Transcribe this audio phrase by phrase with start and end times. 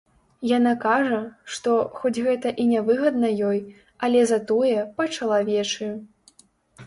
[0.51, 1.17] Яна кажа,
[1.57, 3.59] што, хоць гэта і нявыгадна ёй,
[4.07, 5.91] але затое па-чалавечы.